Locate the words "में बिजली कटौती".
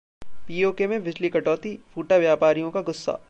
0.81-1.77